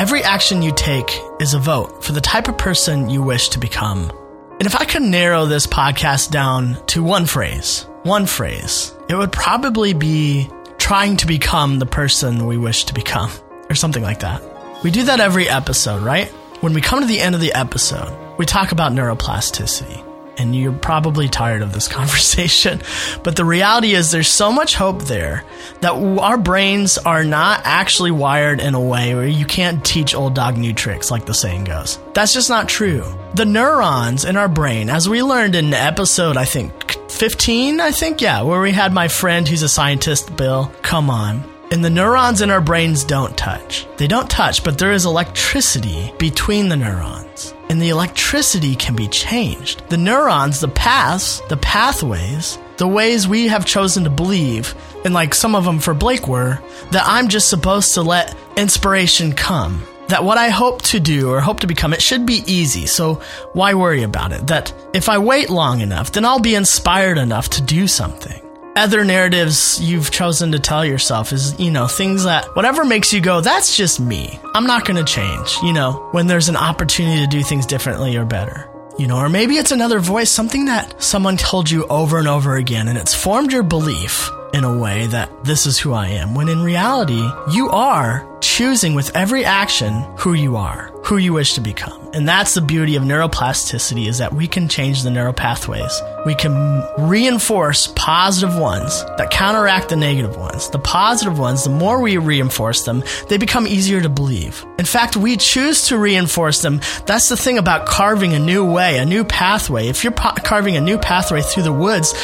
Every 0.01 0.25
action 0.25 0.61
you 0.61 0.73
take 0.75 1.21
is 1.41 1.55
a 1.55 1.61
vote 1.61 2.05
for 2.05 2.13
the 2.13 2.21
type 2.21 2.49
of 2.49 2.59
person 2.59 3.09
you 3.09 3.23
wish 3.23 3.51
to 3.51 3.61
become. 3.61 4.11
And 4.59 4.67
if 4.67 4.75
I 4.75 4.87
could 4.87 5.03
narrow 5.03 5.45
this 5.45 5.67
podcast 5.67 6.31
down 6.31 6.79
to 6.87 7.03
one 7.03 7.27
phrase, 7.27 7.87
one 8.05 8.25
phrase, 8.25 8.95
it 9.09 9.15
would 9.15 9.31
probably 9.31 9.93
be 9.93 10.49
trying 10.79 11.19
to 11.19 11.27
become 11.27 11.79
the 11.79 11.87
person 11.87 12.47
we 12.47 12.57
wish 12.57 12.85
to 12.85 12.95
become, 12.95 13.31
or 13.69 13.75
something 13.75 14.03
like 14.03 14.21
that. 14.21 14.43
We 14.83 14.91
do 14.91 15.05
that 15.05 15.21
every 15.21 15.49
episode, 15.49 16.03
right? 16.03 16.29
When 16.63 16.73
we 16.73 16.81
come 16.81 17.01
to 17.01 17.07
the 17.07 17.21
end 17.21 17.35
of 17.35 17.41
the 17.41 17.53
episode, 17.53 18.17
we 18.39 18.47
talk 18.47 18.73
about 18.73 18.93
neuroplasticity 18.93 20.06
and 20.39 20.55
you're 20.55 20.73
probably 20.73 21.29
tired 21.29 21.63
of 21.63 21.73
this 21.73 21.89
conversation. 21.97 22.81
But 23.23 23.37
the 23.37 23.45
reality 23.45 23.95
is, 23.95 24.11
there's 24.11 24.29
so 24.29 24.53
much 24.53 24.75
hope 24.75 25.03
there 25.03 25.45
that 25.81 25.93
our 25.93 26.39
brains 26.39 26.99
are 26.99 27.25
not 27.25 27.61
actually 27.65 28.11
wired 28.11 28.61
in 28.61 28.75
a 28.75 28.81
way 28.81 29.15
where 29.15 29.27
you 29.27 29.47
can't 29.47 29.85
teach 29.85 30.15
old 30.15 30.35
dog 30.35 30.57
new 30.57 30.73
tricks, 30.73 31.11
like 31.11 31.27
the 31.27 31.35
saying 31.35 31.65
goes. 31.65 31.99
That's 32.15 32.33
just 32.33 32.49
not 32.49 32.69
true. 32.69 33.05
The 33.35 33.45
neurons 33.45 34.25
in 34.25 34.37
our 34.37 34.49
brain, 34.49 34.89
as 34.89 35.09
we 35.09 35.23
learned 35.23 35.55
in 35.55 35.75
episode, 35.75 36.37
I 36.37 36.45
think, 36.45 36.97
15, 37.11 37.81
I 37.81 37.91
think, 37.91 38.21
yeah, 38.21 38.43
where 38.43 38.61
we 38.61 38.73
had 38.73 38.93
my 38.93 39.09
friend 39.09 39.47
who's 39.47 39.63
a 39.63 39.69
scientist, 39.69 40.35
Bill, 40.37 40.73
come 40.83 41.11
on. 41.11 41.56
And 41.71 41.85
the 41.85 41.91
neurons 41.91 42.43
in 42.43 42.51
our 42.51 42.61
brains 42.61 43.05
don't 43.05 43.37
touch. 43.37 43.87
They 43.97 44.07
don't 44.07 44.31
touch, 44.31 44.63
but 44.63 44.79
there 44.79 44.93
is 44.93 45.05
electricity 45.05 46.13
between 46.19 46.69
the 46.69 46.77
neurons 46.77 47.55
and 47.69 47.81
the 47.81 47.89
electricity 47.89 48.77
can 48.77 48.95
be 48.95 49.09
changed. 49.09 49.89
The 49.89 49.97
neurons, 49.97 50.61
the 50.61 50.69
paths, 50.69 51.41
the 51.49 51.57
pathways, 51.57 52.59
the 52.77 52.89
ways 52.89 53.27
we 53.27 53.49
have 53.49 53.67
chosen 53.67 54.05
to 54.05 54.11
believe, 54.11 54.75
and 55.05 55.15
like 55.15 55.35
some 55.35 55.55
of 55.55 55.65
them 55.65 55.79
for 55.79 55.95
Blake 55.95 56.29
were, 56.29 56.61
that 56.93 57.05
I'm 57.07 57.29
just 57.29 57.49
supposed 57.49 57.95
to 57.95 58.03
let 58.03 58.37
inspiration 58.57 59.33
come. 59.33 59.83
That 60.09 60.23
what 60.23 60.39
I 60.39 60.51
hope 60.51 60.83
to 60.83 61.01
do 61.01 61.31
or 61.31 61.41
hope 61.41 61.61
to 61.61 61.67
become, 61.67 61.93
it 61.93 62.03
should 62.03 62.27
be 62.27 62.45
easy, 62.47 62.87
so 62.87 63.21
why 63.55 63.75
worry 63.75 64.05
about 64.05 64.33
it? 64.33 64.47
That 64.47 64.73
if 64.95 65.09
I 65.09 65.19
wait 65.19 65.51
long 65.51 65.81
enough, 65.81 66.13
then 66.13 66.25
I'll 66.25 66.39
be 66.39 66.55
inspired 66.55 67.19
enough 67.19 67.51
to 67.51 67.63
do 67.63 67.89
something 67.89 68.46
other 68.77 69.05
narratives 69.05 69.81
you've 69.81 70.11
chosen 70.11 70.53
to 70.53 70.59
tell 70.59 70.85
yourself 70.85 71.33
is, 71.33 71.59
you 71.59 71.71
know, 71.71 71.87
things 71.87 72.25
that 72.25 72.55
whatever 72.55 72.85
makes 72.85 73.13
you 73.13 73.21
go, 73.21 73.41
that's 73.41 73.77
just 73.77 73.99
me. 73.99 74.39
I'm 74.55 74.67
not 74.67 74.85
going 74.85 75.03
to 75.03 75.13
change, 75.13 75.57
you 75.63 75.73
know, 75.73 76.09
when 76.13 76.27
there's 76.27 76.49
an 76.49 76.57
opportunity 76.57 77.23
to 77.23 77.27
do 77.27 77.43
things 77.43 77.67
differently 77.67 78.17
or 78.17 78.25
better. 78.25 78.71
You 78.99 79.07
know, 79.07 79.19
or 79.19 79.29
maybe 79.29 79.57
it's 79.57 79.73
another 79.73 79.99
voice, 79.99 80.31
something 80.31 80.67
that 80.67 81.03
someone 81.03 81.37
told 81.37 81.71
you 81.71 81.87
over 81.87 82.19
and 82.19 82.29
over 82.29 82.57
again, 82.57 82.89
and 82.89 82.97
it's 82.97 83.15
formed 83.15 83.53
your 83.53 83.63
belief 83.63 84.31
in 84.55 84.65
a 84.65 84.79
way 84.79 85.07
that 85.09 85.45
this 85.45 85.67
is 85.67 85.79
who 85.79 85.93
I 85.93 86.09
am, 86.09 86.35
when 86.35 86.49
in 86.49 86.63
reality, 86.63 87.29
you 87.53 87.69
are 87.69 88.27
choosing 88.41 88.95
with 88.95 89.15
every 89.15 89.45
action 89.45 89.93
who 90.17 90.33
you 90.33 90.57
are, 90.57 90.91
who 91.05 91.19
you 91.19 91.35
wish 91.35 91.55
to 91.55 91.61
become. 91.61 92.06
And 92.17 92.27
that's 92.27 92.55
the 92.55 92.63
beauty 92.63 92.97
of 92.97 93.03
neuroplasticity 93.03 94.09
is 94.09 94.17
that 94.19 94.33
we 94.33 94.49
can 94.49 94.71
change 94.71 95.03
the 95.03 95.11
neural 95.11 95.35
pathways. 95.35 96.01
We 96.25 96.35
can 96.35 96.83
reinforce 96.97 97.93
positive 97.95 98.57
ones 98.57 99.05
that 99.19 99.31
counteract 99.31 99.91
the 99.91 99.97
negative 99.97 100.35
ones. 100.35 100.71
The 100.71 100.79
positive 100.79 101.39
ones, 101.39 101.65
the 101.65 101.71
more 101.71 102.01
we 102.01 102.17
reinforce 102.17 102.85
them, 102.85 103.05
they 103.29 103.37
become 103.37 103.67
easier 103.67 104.01
to 104.01 104.09
believe. 104.09 104.65
In 104.79 104.87
fact, 104.87 105.19
we 105.19 105.37
choose 105.37 105.89
to 105.89 105.99
reinforce 105.99 106.63
them. 106.63 106.81
That's 107.05 107.29
the 107.29 107.37
thing 107.37 107.59
about 107.59 107.85
carving 107.87 108.33
a 108.33 108.39
new 108.39 108.65
way, 108.65 108.97
a 108.97 109.05
new 109.05 109.23
pathway. 109.23 109.89
If 109.89 110.03
you're 110.03 110.15
carving 110.15 110.79
a 110.79 110.81
new 110.81 110.97
pathway 110.97 111.43
through 111.43 111.65
the 111.65 111.73
woods, 111.73 112.15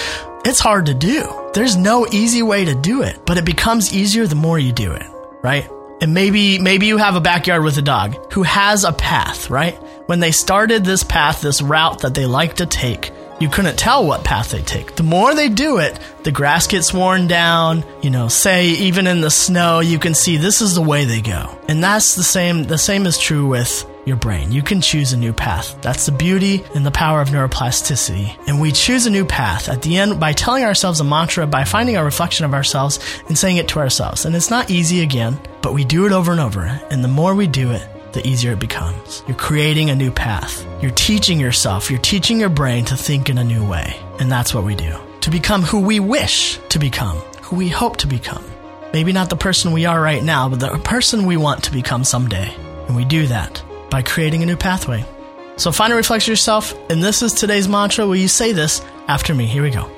it's 0.46 0.58
hard 0.58 0.87
to 0.87 0.94
do. 0.94 1.50
There's 1.52 1.76
no 1.76 2.06
easy 2.06 2.42
way 2.42 2.64
to 2.64 2.75
do 2.75 3.02
it, 3.02 3.26
but 3.26 3.37
it 3.37 3.44
becomes 3.44 3.94
easier 3.94 4.26
the 4.26 4.37
more 4.37 4.58
you 4.58 4.72
do 4.72 4.92
it, 4.92 5.06
right? 5.42 5.70
And 6.02 6.14
maybe, 6.14 6.59
maybe 6.59 6.87
you 6.87 6.97
have 6.99 7.14
a 7.14 7.21
backyard 7.21 7.62
with 7.62 7.78
a 7.78 7.82
dog 7.82 8.32
who 8.32 8.42
has 8.42 8.82
a 8.82 8.92
path, 8.92 9.50
right? 9.50 9.76
When 10.06 10.18
they 10.18 10.32
started 10.32 10.85
this 10.85 11.04
path, 11.04 11.42
this 11.42 11.62
route 11.62 12.00
that 12.00 12.12
they 12.12 12.26
like 12.26 12.54
to 12.54 12.66
take, 12.66 13.12
you 13.38 13.49
couldn't 13.49 13.78
tell 13.78 14.04
what 14.04 14.25
path 14.25 14.50
they 14.50 14.62
take. 14.62 14.97
The 14.97 15.04
more 15.04 15.32
they 15.32 15.49
do 15.49 15.78
it, 15.78 15.97
the 16.25 16.32
grass 16.32 16.66
gets 16.66 16.92
worn 16.92 17.28
down. 17.28 17.85
You 18.02 18.11
know, 18.11 18.26
say 18.26 18.71
even 18.71 19.06
in 19.06 19.21
the 19.21 19.30
snow, 19.30 19.78
you 19.78 20.00
can 20.00 20.14
see 20.14 20.38
this 20.38 20.61
is 20.61 20.75
the 20.75 20.82
way 20.82 21.04
they 21.04 21.21
go. 21.21 21.56
And 21.68 21.80
that's 21.80 22.16
the 22.16 22.25
same, 22.25 22.64
the 22.64 22.78
same 22.78 23.06
is 23.06 23.16
true 23.16 23.47
with 23.47 23.87
your 24.04 24.16
brain. 24.16 24.50
You 24.50 24.62
can 24.62 24.80
choose 24.80 25.12
a 25.12 25.16
new 25.16 25.32
path. 25.32 25.80
That's 25.80 26.06
the 26.06 26.12
beauty 26.12 26.64
and 26.75 26.85
the 26.85 26.90
power 26.90 27.21
of 27.21 27.28
neuroplasticity. 27.28 28.37
And 28.49 28.61
we 28.61 28.73
choose 28.73 29.06
a 29.06 29.11
new 29.11 29.25
path 29.25 29.68
at 29.68 29.82
the 29.82 29.97
end 29.97 30.18
by 30.18 30.32
telling 30.32 30.64
ourselves 30.64 31.00
a 31.00 31.04
mantra, 31.04 31.47
by 31.47 31.64
finding 31.64 31.97
a 31.97 32.04
reflection 32.04 32.44
of 32.44 32.54
ourselves 32.54 32.99
and 33.28 33.38
saying 33.38 33.59
it 33.59 33.68
to 33.68 33.78
ourselves. 33.78 34.25
And 34.25 34.35
it's 34.35 34.50
not 34.50 34.71
easy 34.71 35.02
again, 35.02 35.38
but 35.62 35.75
we 35.75 35.85
do 35.85 36.06
it 36.06 36.12
over 36.12 36.32
and 36.32 36.40
over. 36.40 36.62
And 36.90 37.04
the 37.04 37.09
more 37.09 37.35
we 37.35 37.47
do 37.47 37.71
it, 37.71 37.87
the 38.12 38.26
easier 38.26 38.52
it 38.52 38.59
becomes. 38.59 39.23
You're 39.26 39.37
creating 39.37 39.90
a 39.90 39.94
new 39.94 40.11
path. 40.11 40.66
You're 40.82 40.90
teaching 40.90 41.40
yourself, 41.40 41.90
you're 41.90 42.00
teaching 42.00 42.40
your 42.40 42.50
brain 42.50 42.85
to 42.87 42.97
think 42.97 43.30
in 43.30 43.38
a 43.38 43.44
new 43.44 43.66
way. 43.66 43.99
And 44.21 44.30
that's 44.30 44.52
what 44.52 44.64
we 44.64 44.75
do. 44.75 44.99
To 45.23 45.30
become 45.30 45.62
who 45.62 45.80
we 45.80 46.00
wish 46.00 46.59
to 46.71 46.78
become, 46.78 47.16
who 47.40 47.56
we 47.56 47.68
hope 47.68 47.99
to 47.99 48.06
become. 48.06 48.44
Maybe 48.92 49.12
not 49.12 49.30
the 49.30 49.37
person 49.37 49.73
we 49.73 49.87
are 49.87 49.99
right 49.99 50.23
now, 50.23 50.49
but 50.49 50.61
the 50.61 50.76
person 50.78 51.25
we 51.25 51.38
want 51.38 51.64
to 51.64 51.73
become 51.73 52.04
someday. 52.04 52.54
And 52.87 52.97
we 52.97 53.06
do 53.06 53.26
that 53.28 53.62
by 53.92 54.02
creating 54.02 54.42
a 54.42 54.46
new 54.46 54.56
pathway. 54.56 55.04
So 55.56 55.70
find 55.70 55.92
a 55.92 55.96
reflection 55.96 56.32
yourself, 56.32 56.75
and 56.90 57.02
this 57.02 57.22
is 57.22 57.34
today's 57.34 57.68
mantra. 57.68 58.06
Will 58.06 58.16
you 58.16 58.26
say 58.26 58.52
this 58.52 58.80
after 59.06 59.34
me? 59.34 59.44
Here 59.44 59.62
we 59.62 59.70
go. 59.70 59.88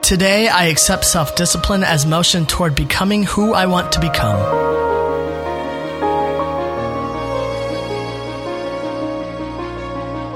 Today, 0.00 0.48
I 0.48 0.64
accept 0.64 1.04
self 1.04 1.36
discipline 1.36 1.84
as 1.84 2.06
motion 2.06 2.46
toward 2.46 2.74
becoming 2.74 3.22
who 3.22 3.52
I 3.52 3.66
want 3.66 3.92
to 3.92 4.00
become. 4.00 4.40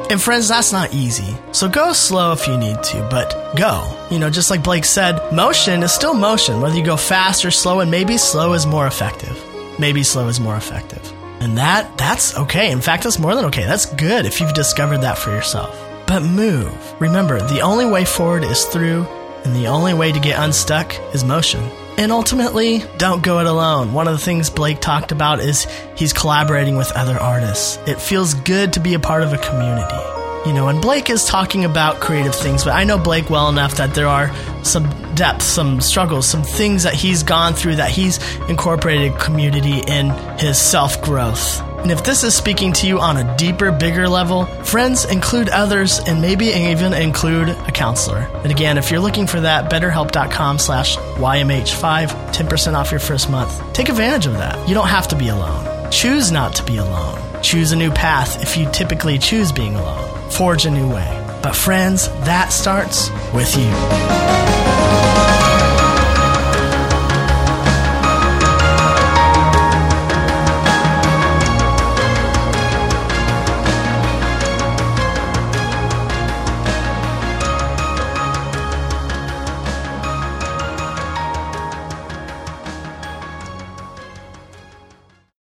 And 0.08 0.22
friends, 0.22 0.46
that's 0.46 0.70
not 0.70 0.94
easy. 0.94 1.36
So 1.50 1.68
go 1.68 1.92
slow 1.92 2.32
if 2.32 2.46
you 2.46 2.56
need 2.56 2.80
to, 2.84 3.08
but 3.10 3.56
go. 3.56 4.06
You 4.10 4.20
know, 4.20 4.30
just 4.30 4.50
like 4.50 4.62
Blake 4.62 4.84
said, 4.84 5.32
motion 5.32 5.82
is 5.82 5.92
still 5.92 6.14
motion, 6.14 6.60
whether 6.60 6.76
you 6.76 6.84
go 6.84 6.96
fast 6.96 7.44
or 7.44 7.50
slow, 7.50 7.80
and 7.80 7.90
maybe 7.90 8.16
slow 8.18 8.52
is 8.52 8.66
more 8.66 8.86
effective. 8.86 9.42
Maybe 9.80 10.04
slow 10.04 10.28
is 10.28 10.38
more 10.38 10.56
effective. 10.56 11.12
And 11.40 11.58
that, 11.58 11.96
that's 11.98 12.36
okay. 12.36 12.70
In 12.70 12.80
fact, 12.80 13.04
that's 13.04 13.18
more 13.18 13.34
than 13.34 13.44
okay. 13.46 13.64
That's 13.64 13.86
good 13.86 14.26
if 14.26 14.40
you've 14.40 14.54
discovered 14.54 14.98
that 14.98 15.18
for 15.18 15.30
yourself. 15.30 15.78
But 16.06 16.22
move. 16.22 16.72
Remember, 17.00 17.40
the 17.40 17.60
only 17.60 17.86
way 17.86 18.04
forward 18.04 18.44
is 18.44 18.64
through, 18.64 19.04
and 19.44 19.54
the 19.54 19.66
only 19.66 19.94
way 19.94 20.12
to 20.12 20.20
get 20.20 20.42
unstuck 20.42 20.94
is 21.14 21.24
motion. 21.24 21.62
And 21.98 22.12
ultimately, 22.12 22.82
don't 22.98 23.22
go 23.22 23.40
it 23.40 23.46
alone. 23.46 23.92
One 23.92 24.06
of 24.06 24.14
the 24.14 24.24
things 24.24 24.50
Blake 24.50 24.80
talked 24.80 25.12
about 25.12 25.40
is 25.40 25.66
he's 25.96 26.12
collaborating 26.12 26.76
with 26.76 26.92
other 26.92 27.18
artists. 27.18 27.78
It 27.86 28.00
feels 28.00 28.34
good 28.34 28.74
to 28.74 28.80
be 28.80 28.94
a 28.94 28.98
part 28.98 29.22
of 29.22 29.32
a 29.32 29.38
community. 29.38 30.15
You 30.46 30.52
know, 30.52 30.68
and 30.68 30.80
Blake 30.80 31.10
is 31.10 31.24
talking 31.24 31.64
about 31.64 31.98
creative 32.00 32.34
things, 32.34 32.64
but 32.64 32.72
I 32.72 32.84
know 32.84 32.98
Blake 32.98 33.28
well 33.28 33.48
enough 33.48 33.78
that 33.78 33.94
there 33.94 34.06
are 34.06 34.32
some 34.62 34.88
depths, 35.16 35.44
some 35.44 35.80
struggles, 35.80 36.28
some 36.28 36.44
things 36.44 36.84
that 36.84 36.94
he's 36.94 37.24
gone 37.24 37.54
through 37.54 37.76
that 37.76 37.90
he's 37.90 38.18
incorporated 38.42 39.18
community 39.18 39.80
in 39.80 40.10
his 40.38 40.56
self 40.56 41.02
growth. 41.02 41.60
And 41.78 41.90
if 41.90 42.04
this 42.04 42.22
is 42.22 42.34
speaking 42.34 42.72
to 42.74 42.86
you 42.86 43.00
on 43.00 43.16
a 43.16 43.36
deeper, 43.36 43.72
bigger 43.72 44.08
level, 44.08 44.46
friends 44.64 45.04
include 45.04 45.48
others 45.48 45.98
and 45.98 46.20
maybe 46.20 46.46
even 46.46 46.92
include 46.92 47.48
a 47.48 47.72
counselor. 47.72 48.18
And 48.18 48.52
again, 48.52 48.78
if 48.78 48.90
you're 48.90 49.00
looking 49.00 49.26
for 49.26 49.40
that, 49.40 49.70
betterhelp.com 49.70 50.58
slash 50.58 50.96
YMH5, 50.96 52.32
10% 52.32 52.74
off 52.74 52.90
your 52.92 53.00
first 53.00 53.30
month. 53.30 53.72
Take 53.72 53.88
advantage 53.88 54.26
of 54.26 54.34
that. 54.34 54.68
You 54.68 54.74
don't 54.74 54.88
have 54.88 55.08
to 55.08 55.16
be 55.16 55.28
alone. 55.28 55.90
Choose 55.90 56.30
not 56.30 56.54
to 56.56 56.64
be 56.64 56.76
alone. 56.76 57.20
Choose 57.42 57.72
a 57.72 57.76
new 57.76 57.90
path 57.90 58.42
if 58.42 58.56
you 58.56 58.68
typically 58.72 59.18
choose 59.18 59.52
being 59.52 59.74
alone. 59.76 60.15
Forge 60.36 60.66
a 60.66 60.70
new 60.70 60.92
way. 60.92 61.38
But 61.42 61.56
friends, 61.56 62.08
that 62.24 62.52
starts 62.52 63.08
with 63.32 63.56
you. 63.56 64.15